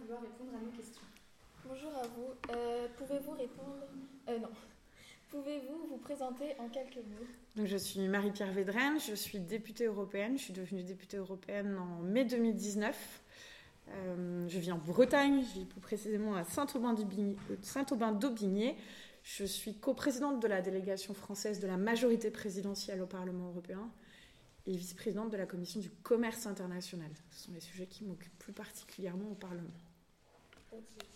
[0.00, 1.02] vouloir répondre à nos questions.
[1.66, 2.28] Bonjour à vous.
[2.50, 3.86] Euh, pouvez-vous répondre
[4.28, 4.50] euh, Non.
[5.30, 7.26] Pouvez-vous vous présenter en quelques mots?
[7.56, 10.38] Donc, Je suis Marie-Pierre Védrenne, je suis députée européenne.
[10.38, 13.22] Je suis devenue députée européenne en mai 2019.
[13.88, 18.76] Euh, je vis en Bretagne, je vis plus précisément à Saint-Aubin-d'Aubigné.
[19.22, 23.90] je suis coprésidente de la délégation française de la majorité présidentielle au Parlement européen
[24.66, 27.10] et vice-présidente de la commission du commerce international.
[27.30, 29.70] Ce sont les sujets qui m'occupent plus particulièrement au Parlement.
[30.72, 31.06] Ok.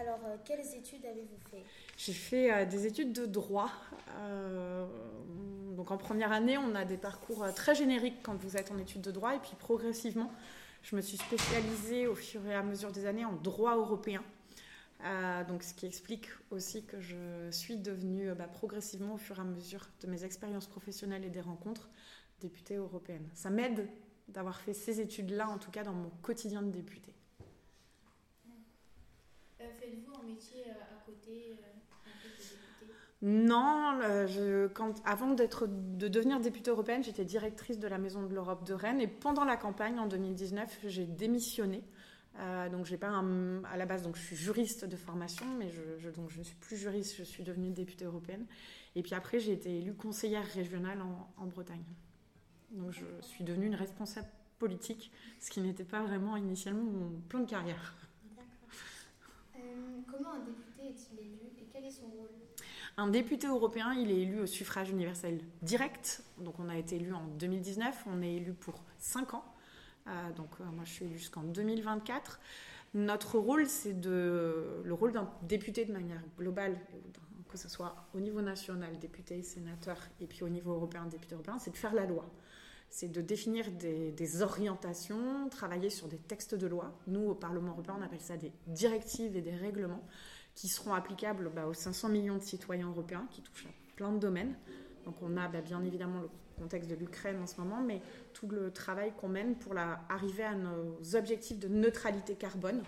[0.00, 1.62] Alors, euh, quelles études avez-vous fait?
[1.98, 3.70] J'ai fait euh, des études de droit.
[4.18, 4.86] Euh,
[5.76, 9.02] donc en première année, on a des parcours très génériques quand vous êtes en études
[9.02, 9.34] de droit.
[9.34, 10.32] Et puis progressivement,
[10.82, 14.22] je me suis spécialisée au fur et à mesure des années en droit européen.
[15.48, 19.44] Donc ce qui explique aussi que je suis devenue bah, progressivement au fur et à
[19.44, 21.88] mesure de mes expériences professionnelles et des rencontres
[22.40, 23.26] députée européenne.
[23.34, 23.88] Ça m'aide
[24.28, 27.14] d'avoir fait ces études-là, en tout cas dans mon quotidien de députée.
[29.60, 31.56] Euh, Faites-vous un métier euh, à côté euh,
[33.22, 38.64] Non, je, quand, avant de devenir députée européenne, j'étais directrice de la Maison de l'Europe
[38.66, 41.84] de Rennes et pendant la campagne en 2019, j'ai démissionné.
[42.38, 45.68] Euh, donc j'ai pas un- à la base donc je suis juriste de formation, mais
[45.68, 48.46] je, je- donc je ne suis plus juriste, je suis devenue députée européenne.
[48.94, 51.82] Et puis après j'ai été élue conseillère régionale en, en Bretagne.
[52.70, 54.28] Donc je suis devenue une responsable
[54.60, 57.96] politique, ce qui n'était pas vraiment initialement mon plan de carrière.
[59.70, 62.28] Euh, comment un député est-il élu et quel est son rôle
[62.96, 66.22] Un député européen, il est élu au suffrage universel direct.
[66.38, 69.44] Donc on a été élu en 2019, on est élu pour 5 ans.
[70.06, 72.40] Euh, donc euh, moi je suis élue jusqu'en 2024.
[72.94, 76.76] Notre rôle, c'est de le rôle d'un député de manière globale,
[77.48, 81.58] que ce soit au niveau national, député, sénateur, et puis au niveau européen, député européen,
[81.60, 82.28] c'est de faire la loi.
[82.90, 86.92] C'est de définir des, orientations, travailler sur des textes de loi.
[87.06, 90.04] Nous, au Parlement européen, on appelle ça des directives et des règlements
[90.56, 94.18] qui seront applicables bah, aux 500 millions de citoyens européens qui touchent à plein de
[94.18, 94.54] domaines.
[95.04, 96.28] Donc on a bah, bien évidemment le
[96.58, 98.02] contexte de l'Ukraine en ce moment, mais
[98.34, 99.74] tout le travail qu'on mène pour
[100.08, 102.82] arriver à nos objectifs de neutralité carbone.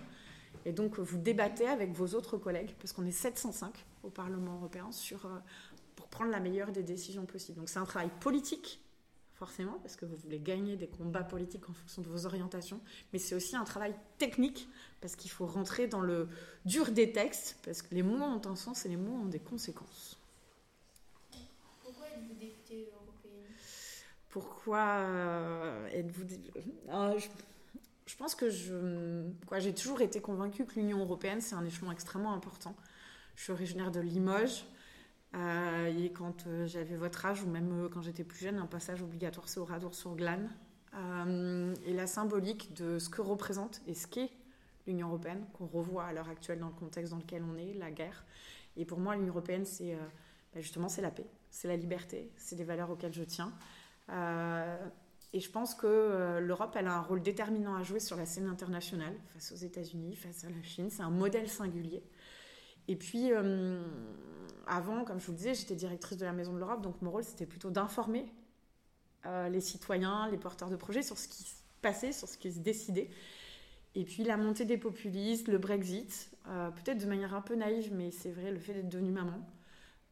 [0.65, 4.91] Et donc vous débattez avec vos autres collègues, parce qu'on est 705 au Parlement européen,
[5.13, 5.29] euh,
[5.97, 7.59] pour prendre la meilleure des décisions possibles.
[7.59, 8.81] Donc c'est un travail politique,
[9.35, 12.81] forcément, parce que vous voulez gagner des combats politiques en fonction de vos orientations,
[13.13, 14.69] mais c'est aussi un travail technique,
[15.01, 16.29] parce qu'il faut rentrer dans le
[16.65, 19.41] dur des textes, parce que les mots ont un sens et les mots ont des
[19.41, 20.19] conséquences.
[21.83, 23.51] Pourquoi êtes-vous députée européenne
[24.29, 26.25] Pourquoi euh, êtes-vous...
[26.25, 26.41] dé-
[26.91, 27.29] Euh, je,
[28.07, 31.91] je pense que je, quoi, j'ai toujours été convaincue que l'Union européenne, c'est un échelon
[31.91, 32.77] extrêmement important.
[33.35, 34.65] Je suis originaire de Limoges.
[35.35, 38.67] Euh, et quand euh, j'avais votre âge, ou même euh, quand j'étais plus jeune, un
[38.67, 40.51] passage obligatoire c'est au Radour-sur-Glane.
[40.95, 44.31] Euh, et la symbolique de ce que représente et ce qu'est
[44.87, 47.91] l'Union européenne, qu'on revoit à l'heure actuelle dans le contexte dans lequel on est, la
[47.91, 48.25] guerre.
[48.77, 49.97] Et pour moi, l'Union européenne, c'est
[50.55, 53.53] bah, justement c'est la paix, c'est la liberté, c'est des valeurs auxquelles je tiens.
[54.11, 58.49] Et je pense que l'Europe, elle a un rôle déterminant à jouer sur la scène
[58.49, 60.91] internationale, face aux États-Unis, face à la Chine.
[60.91, 62.03] C'est un modèle singulier.
[62.89, 63.83] Et puis, euh,
[64.67, 67.11] avant, comme je vous le disais, j'étais directrice de la Maison de l'Europe, donc mon
[67.11, 68.27] rôle, c'était plutôt d'informer
[69.27, 72.53] euh, les citoyens, les porteurs de projets sur ce qui se passait, sur ce qui
[72.53, 73.11] se décidait.
[73.95, 77.93] Et puis la montée des populistes, le Brexit, euh, peut-être de manière un peu naïve,
[77.95, 79.41] mais c'est vrai, le fait d'être devenue maman.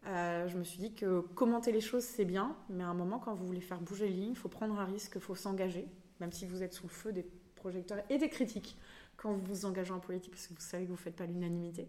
[0.04, 3.34] Je me suis dit que commenter les choses, c'est bien, mais à un moment, quand
[3.34, 5.86] vous voulez faire bouger les lignes, il faut prendre un risque, il faut s'engager,
[6.20, 8.78] même si vous êtes sous le feu des projecteurs et des critiques
[9.16, 11.26] quand vous vous engagez en politique, parce que vous savez que vous ne faites pas
[11.26, 11.88] l'unanimité.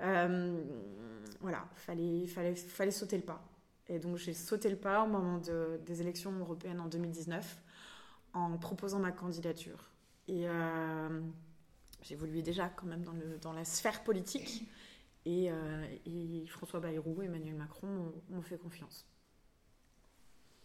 [0.00, 0.62] Euh,
[1.40, 3.42] voilà, fallait, fallait, fallait sauter le pas.
[3.88, 7.62] Et donc j'ai sauté le pas au moment de- des élections européennes en 2019
[8.34, 9.90] en proposant ma candidature.
[10.28, 11.20] Et euh,
[12.02, 13.02] j'évoluais déjà quand même
[13.40, 14.68] dans, la sphère politique.
[15.24, 19.06] Et, euh, et François Bayrou, Emmanuel Macron m'ont- m'ont fait confiance.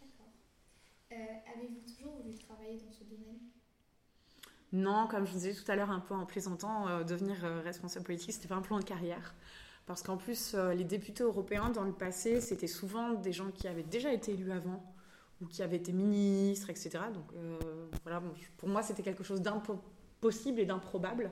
[0.00, 0.32] D'accord.
[1.12, 1.16] Euh,
[1.54, 3.40] Avez-vous toujours voulu travailler dans ce domaine?
[4.74, 7.60] Non, comme je vous disais tout à l'heure un peu en plaisantant, euh, devenir euh,
[7.60, 9.32] responsable politique, c'était pas un plan de carrière.
[9.86, 13.68] Parce qu'en plus, euh, les députés européens, dans le passé, c'était souvent des gens qui
[13.68, 14.82] avaient déjà été élus avant
[15.40, 16.98] ou qui avaient été ministres, etc.
[17.12, 17.24] Donc
[18.02, 18.20] voilà,
[18.56, 21.30] pour moi, c'était quelque chose d'impossible et d'improbable.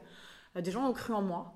[0.57, 1.55] Des gens ont cru en moi.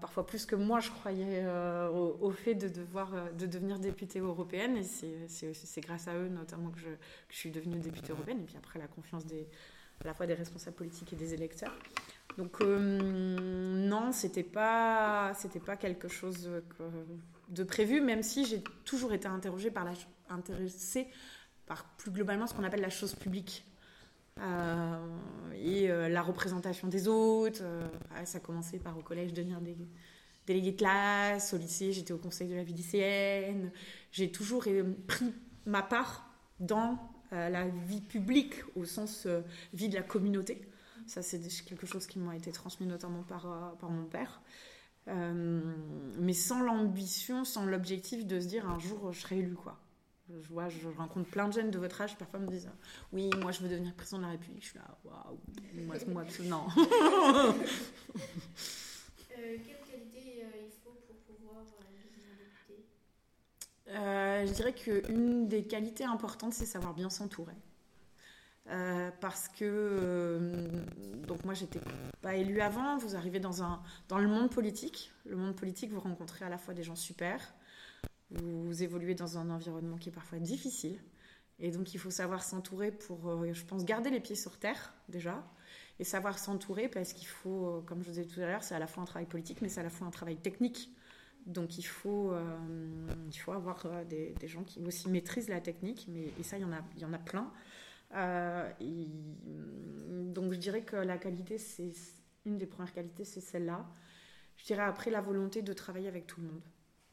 [0.00, 1.46] parfois plus que moi, je croyais
[1.92, 4.78] au, fait de, devoir, de devenir députée européenne.
[4.78, 8.40] Et c'est grâce à eux, notamment, que je, que je suis devenue députée européenne.
[8.40, 9.46] Et puis après, la confiance des,
[10.02, 11.72] à la fois des responsables politiques et des électeurs.
[12.38, 13.38] Donc euh,
[13.88, 16.50] non, c'était pas c'était pas quelque chose
[17.48, 19.92] de prévu, même si j'ai toujours été interrogée par la
[20.28, 21.08] intéressée
[21.66, 23.64] par plus globalement ce qu'on appelle la chose publique.
[25.54, 27.62] et la représentation des autres.
[28.24, 29.76] ça a commencé par au collège devenir des
[30.46, 33.72] déléguée de classe, au lycée, j'étais au conseil de la vie lycéenne.
[34.12, 34.64] J'ai toujours
[35.06, 35.34] pris
[35.66, 36.98] ma part dans
[37.30, 39.26] la vie publique au sens
[39.72, 40.60] vie de la communauté.
[41.06, 44.40] Ça, c'est quelque chose qui m'a été transmis notamment par, par mon père.
[45.08, 45.60] Euh,
[46.18, 49.78] mais sans l'ambition, sans l'objectif de se dire un jour je serai élu quoi.
[50.28, 52.68] Je vois, je rencontre plein de jeunes de votre âge, parfois me disent
[53.12, 54.64] oui, moi je veux devenir président de la République.
[54.64, 55.38] Je suis là, waouh,
[55.86, 56.66] moi, moi non.
[56.76, 57.52] euh,
[59.88, 62.84] qualité euh, il faut pour pouvoir devenir député
[63.88, 67.54] Je dirais qu'une des qualités importantes, c'est savoir bien s'entourer.
[68.68, 70.66] Euh, parce que euh,
[71.28, 71.78] donc moi j'étais
[72.20, 76.00] pas élue avant, vous arrivez dans un dans le monde politique, le monde politique vous
[76.00, 77.54] rencontrez à la fois des gens super,
[78.30, 80.98] vous, évoluez dans un environnement qui est parfois difficile.
[81.60, 84.92] Et donc il faut savoir s'entourer pour euh, je pense garder les pieds sur terre
[85.08, 85.46] déjà.
[86.00, 88.80] Et savoir s'entourer parce qu'il faut comme je vous disais tout à l'heure, c'est à
[88.80, 90.90] la fois un travail politique mais c'est à la fois un travail technique.
[91.46, 92.34] Donc il faut,
[93.30, 96.62] il faut avoir des, des, gens qui aussi maîtrisent la technique, mais et ça il
[96.62, 97.52] y en a, y en a plein.
[98.14, 98.70] Euh,
[100.32, 101.92] donc je dirais que la qualité, c'est
[102.44, 103.86] une des premières qualités, c'est celle-là.
[104.56, 106.62] Je dirais après la volonté de travailler avec tout le monde.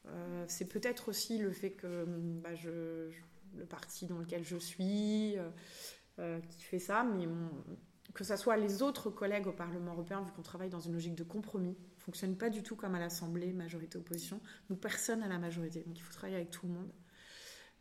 [0.06, 2.04] Euh, c'est peut-être aussi le fait que
[2.42, 3.10] bah, je,
[3.56, 5.36] le parti dans lequel je suis
[6.18, 7.26] euh, qui fait ça, mais
[8.12, 11.14] que ce soit les autres collègues au Parlement européen, vu qu'on travaille dans une logique
[11.14, 14.40] de compromis, fonctionne pas du tout comme à l'Assemblée, majorité-opposition.
[14.68, 16.92] Nous, personne à la majorité, donc il faut travailler avec tout le monde.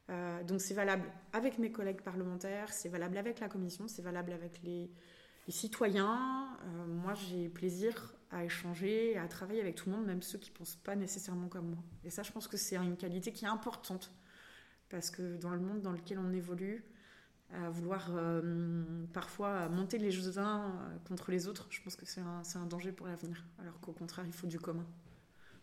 [0.10, 4.34] Euh, donc c'est valable avec mes collègues parlementaires, c'est valable avec la commission, c'est valable
[4.34, 4.92] avec les,
[5.50, 6.58] citoyens.
[6.64, 10.52] Euh, moi, j'ai plaisir à échanger, à travailler avec tout le monde, même ceux qui
[10.52, 11.84] pensent pas nécessairement comme moi.
[12.06, 14.14] Et ça, je pense que c'est une qualité qui est importante.
[14.88, 16.86] Parce que dans le monde dans lequel on évolue,
[17.52, 20.72] à vouloir euh, parfois monter les uns
[21.08, 23.44] contre les autres, je pense que c'est un, un, danger pour l'avenir.
[23.60, 24.86] Alors qu'au contraire, il faut du commun.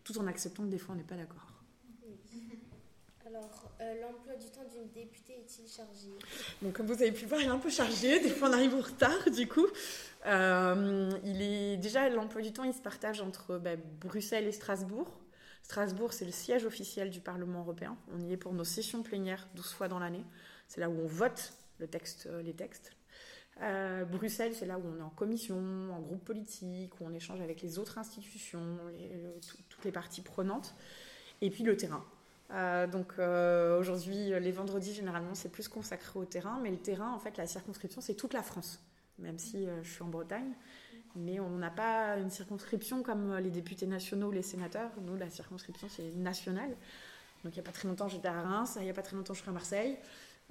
[0.04, 1.46] Tout en acceptant que des fois, on n'est pas d'accord.
[3.26, 6.08] Alors, euh, l'emploi du temps d'une députée est-il chargé?
[6.62, 8.18] Donc, comme vous avez pu voir, il est un peu chargé.
[8.20, 9.66] Des fois, on arrive en retard, du coup.
[10.26, 15.20] Euh, il est déjà l'emploi du temps, il se partage entre bah, Bruxelles et Strasbourg.
[15.62, 17.96] Strasbourg, c'est le siège officiel du Parlement européen.
[18.12, 20.24] On y est pour nos sessions plénières 12 fois dans l'année.
[20.66, 21.52] C'est là où on vote
[22.26, 22.92] euh, les textes.
[24.10, 25.58] Bruxelles, c'est là où on est en commission,
[25.92, 28.78] en groupe politique, où on échange avec les autres institutions,
[29.68, 30.74] toutes les parties prenantes.
[31.42, 32.02] Et puis le terrain.
[32.52, 36.58] Euh, donc euh, aujourd'hui, les vendredis, généralement, c'est plus consacré au terrain.
[36.62, 38.80] Mais le terrain, en fait, la circonscription, c'est toute la France,
[39.18, 40.52] même si euh, je suis en Bretagne.
[41.16, 44.90] Mais on n'a pas une circonscription comme les députés nationaux ou les sénateurs.
[45.02, 46.70] Nous, la circonscription, c'est nationale.
[47.42, 48.76] Donc il n'y a pas très longtemps, j'étais à Reims.
[48.78, 49.96] Il n'y a pas très longtemps, je suis à Marseille.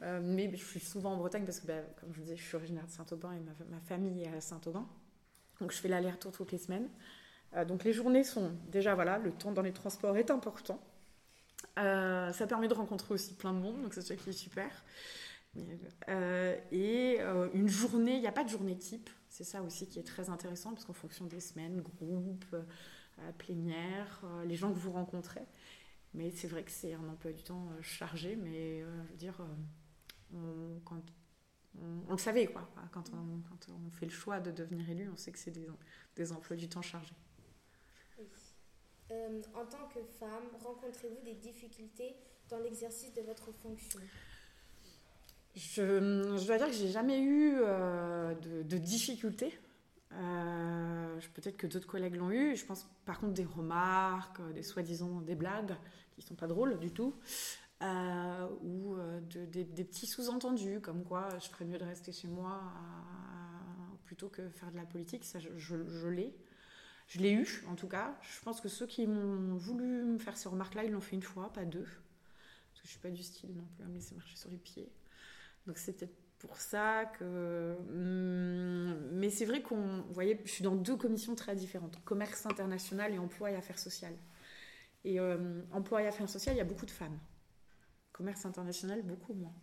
[0.01, 2.55] Mais je suis souvent en Bretagne parce que, bah, comme je vous disais, je suis
[2.55, 4.87] originaire de Saint-Aubin et ma, famille est à Saint-Aubin.
[5.59, 6.87] Donc je fais l'aller-retour toutes les semaines.
[7.67, 10.81] donc les journées sont déjà, voilà, le temps dans les transports est important.
[11.77, 14.69] Euh, ça permet de rencontrer aussi plein de monde, donc c'est ça qui est super.
[16.09, 19.87] Euh, et euh, une journée, il n'y a pas de journée type, c'est ça aussi
[19.87, 22.55] qui est très intéressant, parce qu'en fonction des semaines, groupes,
[23.37, 25.43] plénières, les gens que vous rencontrez.
[26.13, 29.35] Mais c'est vrai que c'est un emploi du temps chargé, mais je veux dire,
[30.33, 31.01] on, quand,
[32.07, 32.69] on, le savait, quoi.
[32.91, 35.67] Quand on, quand on, fait le choix de devenir élu, on sait que c'est des,
[36.15, 37.15] des emplois du temps chargés.
[39.11, 42.15] Euh, en tant que femme, rencontrez-vous des difficultés
[42.49, 43.99] dans l'exercice de votre fonction?
[45.55, 49.57] Je, dois dire que j'ai jamais eu euh, de, difficultés.
[50.13, 52.55] Euh, peut-être que d'autres collègues l'ont eu.
[52.55, 55.75] Je pense par contre des remarques, des soi-disant des blagues
[56.11, 57.15] qui sont pas drôles du tout.
[57.81, 62.61] Ou des, petits sous-entendus comme quoi je ferais mieux de rester chez moi
[64.09, 65.23] plutôt que faire de la politique.
[65.23, 66.35] Ça, je, l'ai.
[67.07, 68.17] Je l'ai eu, en tout cas.
[68.21, 71.21] Je pense que ceux qui m'ont voulu me faire ces remarques-là, ils l'ont fait une
[71.21, 71.83] fois, pas deux.
[71.83, 74.57] Parce que je suis pas du style non plus à me laisser marcher sur les
[74.57, 74.91] pieds.
[75.67, 77.75] Donc c'est peut-être pour ça que.
[77.87, 80.01] Hmm, mais c'est vrai qu'on.
[80.09, 84.17] Vous je suis dans deux commissions très différentes commerce international et emploi et affaires sociales.
[85.03, 87.19] Et euh, emploi et affaires sociales, il y a beaucoup de femmes.
[88.19, 89.53] Commerce international, beaucoup moins.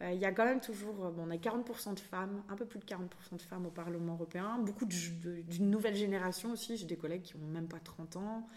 [0.00, 2.56] Euh, il y a quand même toujours, euh, bon, on a 40% de femmes, un
[2.56, 6.78] peu plus de 40% de femmes au Parlement européen, beaucoup d'une nouvelle génération aussi.
[6.78, 8.48] J'ai des collègues qui n'ont même pas 30 ans.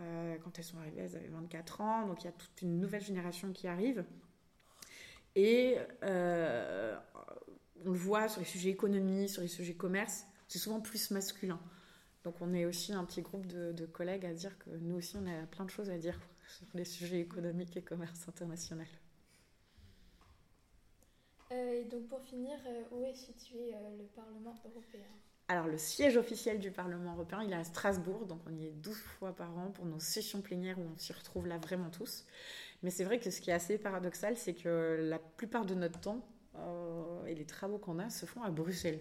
[0.00, 2.06] Euh, quand elles sont arrivées, elles avaient 24 ans.
[2.06, 4.04] Donc il y a toute une nouvelle génération qui arrive.
[5.34, 11.10] Et on le voit sur les sujets économie, sur les sujets commerce, c'est souvent plus
[11.10, 11.58] masculin.
[12.22, 15.26] Donc on est aussi un petit groupe de, collègues à dire que nous aussi on
[15.26, 18.86] a plein de choses à dire sur les sujets économiques et commerce international.
[21.52, 25.06] Euh, et donc pour finir, euh, où est situé euh, le Parlement européen?
[25.48, 28.72] Alors le siège officiel du Parlement européen, il est à Strasbourg, donc on y est
[28.72, 32.26] 12 fois par an pour nos sessions plénières où on s'y retrouve là vraiment tous.
[32.82, 36.00] Mais c'est vrai que ce qui est assez paradoxal, c'est que la plupart de notre
[36.00, 36.26] temps
[37.26, 39.00] et les travaux qu'on a se font à Bruxelles.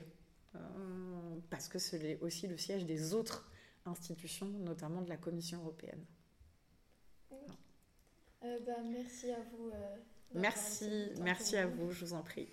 [1.50, 3.50] parce que c'est aussi le siège des autres
[3.86, 6.06] institutions, notamment de la Commission européenne.
[8.66, 9.72] Bah, merci à vous.
[10.34, 12.48] Merci, merci à vous, je vous en prie.